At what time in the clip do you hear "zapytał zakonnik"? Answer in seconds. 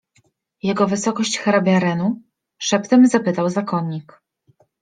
3.07-4.21